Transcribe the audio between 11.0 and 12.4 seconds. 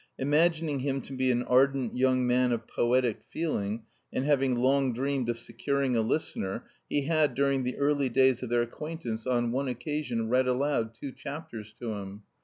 chapters to him.